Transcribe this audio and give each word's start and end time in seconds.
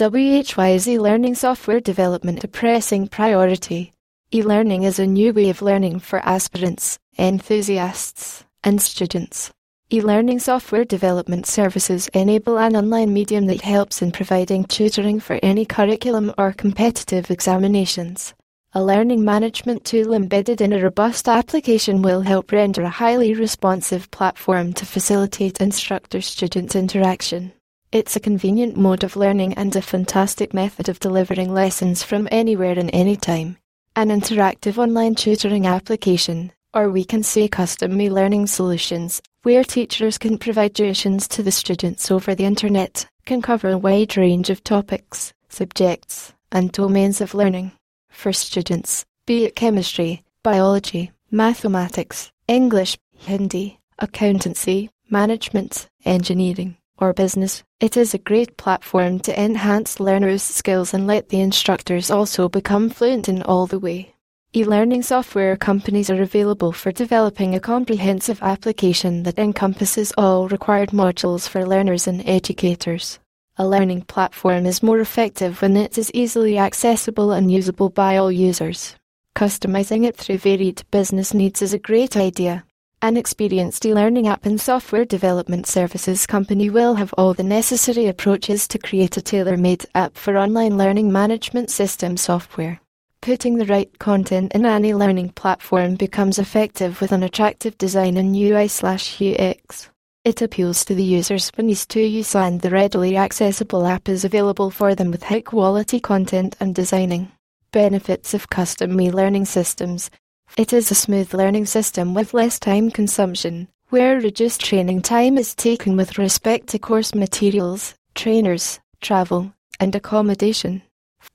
WHY 0.00 0.68
is 0.74 0.88
e-learning 0.88 1.34
software 1.34 1.80
development 1.80 2.44
a 2.44 2.48
pressing 2.48 3.08
priority? 3.08 3.92
E-learning 4.32 4.84
is 4.84 5.00
a 5.00 5.06
new 5.06 5.32
way 5.32 5.50
of 5.50 5.60
learning 5.60 5.98
for 5.98 6.20
aspirants, 6.20 7.00
enthusiasts, 7.18 8.44
and 8.62 8.80
students. 8.80 9.50
E-learning 9.90 10.38
software 10.38 10.84
development 10.84 11.46
services 11.46 12.06
enable 12.14 12.60
an 12.60 12.76
online 12.76 13.12
medium 13.12 13.46
that 13.46 13.62
helps 13.62 14.00
in 14.00 14.12
providing 14.12 14.62
tutoring 14.62 15.18
for 15.18 15.40
any 15.42 15.64
curriculum 15.66 16.32
or 16.38 16.52
competitive 16.52 17.28
examinations. 17.28 18.34
A 18.74 18.84
learning 18.84 19.24
management 19.24 19.84
tool 19.84 20.12
embedded 20.12 20.60
in 20.60 20.72
a 20.72 20.80
robust 20.80 21.26
application 21.26 22.02
will 22.02 22.20
help 22.20 22.52
render 22.52 22.82
a 22.82 22.88
highly 22.88 23.34
responsive 23.34 24.08
platform 24.12 24.74
to 24.74 24.86
facilitate 24.86 25.60
instructor-student 25.60 26.76
interaction. 26.76 27.52
It's 27.90 28.16
a 28.16 28.20
convenient 28.20 28.76
mode 28.76 29.02
of 29.02 29.16
learning 29.16 29.54
and 29.54 29.74
a 29.74 29.80
fantastic 29.80 30.52
method 30.52 30.90
of 30.90 31.00
delivering 31.00 31.54
lessons 31.54 32.02
from 32.02 32.28
anywhere 32.30 32.78
and 32.78 32.90
anytime. 32.92 33.56
An 33.96 34.08
interactive 34.08 34.76
online 34.76 35.14
tutoring 35.14 35.66
application, 35.66 36.52
or 36.74 36.90
we 36.90 37.02
can 37.02 37.22
say 37.22 37.48
custom 37.48 37.98
e-learning 37.98 38.46
solutions, 38.46 39.22
where 39.42 39.64
teachers 39.64 40.18
can 40.18 40.36
provide 40.36 40.74
tuitions 40.74 41.26
to 41.28 41.42
the 41.42 41.50
students 41.50 42.10
over 42.10 42.34
the 42.34 42.44
internet, 42.44 43.08
can 43.24 43.40
cover 43.40 43.70
a 43.70 43.78
wide 43.78 44.18
range 44.18 44.50
of 44.50 44.62
topics, 44.62 45.32
subjects, 45.48 46.34
and 46.52 46.72
domains 46.72 47.22
of 47.22 47.32
learning 47.32 47.72
for 48.10 48.34
students, 48.34 49.06
be 49.24 49.46
it 49.46 49.56
chemistry, 49.56 50.22
biology, 50.42 51.10
mathematics, 51.30 52.30
English, 52.48 52.98
Hindi, 53.16 53.80
accountancy, 53.98 54.90
management, 55.08 55.88
engineering, 56.04 56.76
or 57.00 57.12
business. 57.12 57.62
It 57.80 57.96
is 57.96 58.14
a 58.14 58.18
great 58.18 58.56
platform 58.56 59.20
to 59.20 59.40
enhance 59.40 60.00
learners' 60.00 60.42
skills 60.42 60.92
and 60.92 61.06
let 61.06 61.28
the 61.28 61.40
instructors 61.40 62.10
also 62.10 62.48
become 62.48 62.90
fluent 62.90 63.28
in 63.28 63.42
all 63.42 63.66
the 63.66 63.78
way. 63.78 64.14
E-learning 64.54 65.02
software 65.02 65.56
companies 65.56 66.08
are 66.08 66.22
available 66.22 66.72
for 66.72 66.90
developing 66.90 67.54
a 67.54 67.60
comprehensive 67.60 68.42
application 68.42 69.22
that 69.24 69.38
encompasses 69.38 70.12
all 70.16 70.48
required 70.48 70.90
modules 70.90 71.46
for 71.46 71.66
learners 71.66 72.06
and 72.06 72.26
educators. 72.26 73.18
A 73.58 73.68
learning 73.68 74.02
platform 74.02 74.64
is 74.66 74.82
more 74.82 75.00
effective 75.00 75.60
when 75.60 75.76
it 75.76 75.98
is 75.98 76.10
easily 76.14 76.58
accessible 76.58 77.32
and 77.32 77.52
usable 77.52 77.90
by 77.90 78.16
all 78.16 78.32
users. 78.32 78.96
Customizing 79.36 80.06
it 80.06 80.16
through 80.16 80.38
varied 80.38 80.82
business 80.90 81.34
needs 81.34 81.60
is 81.60 81.74
a 81.74 81.78
great 81.78 82.16
idea. 82.16 82.64
An 83.00 83.16
experienced 83.16 83.86
e-learning 83.86 84.26
app 84.26 84.44
and 84.44 84.60
software 84.60 85.04
development 85.04 85.68
services 85.68 86.26
company 86.26 86.68
will 86.68 86.96
have 86.96 87.14
all 87.16 87.32
the 87.32 87.44
necessary 87.44 88.08
approaches 88.08 88.66
to 88.66 88.78
create 88.78 89.16
a 89.16 89.22
tailor-made 89.22 89.86
app 89.94 90.16
for 90.16 90.36
online 90.36 90.76
learning 90.76 91.12
management 91.12 91.70
system 91.70 92.16
software. 92.16 92.80
Putting 93.22 93.56
the 93.56 93.66
right 93.66 93.96
content 94.00 94.52
in 94.52 94.66
any 94.66 94.94
learning 94.94 95.28
platform 95.30 95.94
becomes 95.94 96.40
effective 96.40 97.00
with 97.00 97.12
an 97.12 97.22
attractive 97.22 97.78
design 97.78 98.16
and 98.16 98.36
UI/UX. 98.36 99.90
It 100.24 100.42
appeals 100.42 100.84
to 100.84 100.94
the 100.96 101.04
users 101.04 101.52
when 101.54 101.68
used 101.68 101.90
to 101.90 102.00
use 102.00 102.34
and 102.34 102.60
the 102.60 102.70
readily 102.70 103.16
accessible 103.16 103.86
app 103.86 104.08
is 104.08 104.24
available 104.24 104.72
for 104.72 104.96
them 104.96 105.12
with 105.12 105.22
high 105.22 105.42
quality 105.42 106.00
content 106.00 106.56
and 106.58 106.74
designing. 106.74 107.30
Benefits 107.70 108.34
of 108.34 108.50
custom 108.50 109.00
e-learning 109.00 109.44
systems. 109.44 110.10
It 110.56 110.72
is 110.72 110.90
a 110.90 110.94
smooth 110.94 111.34
learning 111.34 111.66
system 111.66 112.14
with 112.14 112.34
less 112.34 112.58
time 112.58 112.90
consumption, 112.90 113.68
where 113.90 114.20
reduced 114.20 114.60
training 114.60 115.02
time 115.02 115.38
is 115.38 115.54
taken 115.54 115.96
with 115.96 116.18
respect 116.18 116.68
to 116.68 116.78
course 116.78 117.14
materials, 117.14 117.94
trainers, 118.14 118.80
travel, 119.00 119.52
and 119.78 119.94
accommodation. 119.94 120.82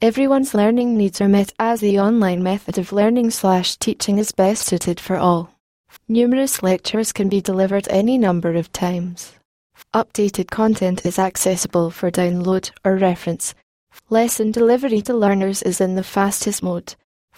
Everyone's 0.00 0.54
learning 0.54 0.96
needs 0.96 1.20
are 1.20 1.28
met 1.28 1.52
as 1.58 1.80
the 1.80 2.00
online 2.00 2.42
method 2.42 2.78
of 2.78 2.92
learning 2.92 3.30
slash 3.30 3.76
teaching 3.76 4.18
is 4.18 4.32
best 4.32 4.66
suited 4.66 4.98
for 4.98 5.16
all. 5.16 5.50
Numerous 6.08 6.62
lectures 6.62 7.12
can 7.12 7.28
be 7.28 7.40
delivered 7.40 7.88
any 7.90 8.16
number 8.16 8.54
of 8.54 8.72
times. 8.72 9.32
Updated 9.94 10.50
content 10.50 11.04
is 11.04 11.18
accessible 11.18 11.90
for 11.90 12.10
download 12.10 12.70
or 12.84 12.96
reference. 12.96 13.54
Lesson 14.08 14.52
delivery 14.52 15.02
to 15.02 15.14
learners 15.14 15.62
is 15.62 15.80
in 15.80 15.96
the 15.96 16.04
fastest 16.04 16.62
mode. 16.62 16.94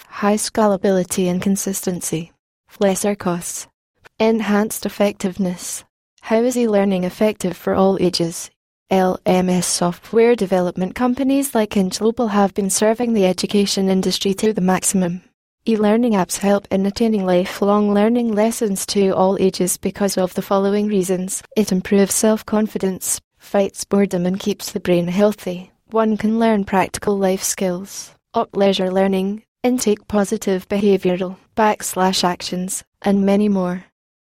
High 0.06 0.36
scalability 0.36 1.30
and 1.30 1.42
consistency. 1.42 2.32
Lesser 2.78 3.14
costs. 3.14 3.66
Enhanced 4.18 4.86
effectiveness. 4.86 5.84
How 6.20 6.38
is 6.42 6.56
e-learning 6.56 7.04
effective 7.04 7.56
for 7.56 7.74
all 7.74 7.98
ages? 8.00 8.50
LMS 8.90 9.64
software 9.64 10.36
development 10.36 10.94
companies 10.94 11.54
like 11.54 11.76
Global 11.98 12.28
have 12.28 12.54
been 12.54 12.70
serving 12.70 13.14
the 13.14 13.26
education 13.26 13.88
industry 13.88 14.34
to 14.34 14.52
the 14.52 14.60
maximum. 14.60 15.22
E-learning 15.64 16.12
apps 16.12 16.38
help 16.38 16.66
in 16.70 16.86
attaining 16.86 17.24
lifelong 17.24 17.94
learning 17.94 18.34
lessons 18.34 18.84
to 18.86 19.10
all 19.10 19.36
ages 19.40 19.76
because 19.76 20.19
of 20.19 20.34
the 20.34 20.42
following 20.42 20.88
reasons. 20.88 21.42
It 21.56 21.72
improves 21.72 22.14
self-confidence, 22.14 23.20
fights 23.38 23.84
boredom 23.84 24.26
and 24.26 24.38
keeps 24.38 24.72
the 24.72 24.80
brain 24.80 25.08
healthy. 25.08 25.70
One 25.90 26.16
can 26.16 26.38
learn 26.38 26.64
practical 26.64 27.16
life 27.19 27.42
skills, 27.42 28.14
up 28.34 28.56
leisure 28.56 28.90
learning, 28.90 29.44
intake 29.62 30.08
positive 30.08 30.68
behavioral, 30.68 31.36
backslash 31.56 32.24
actions, 32.24 32.82
and 33.00 33.24
many 33.24 33.48
more. 33.48 33.84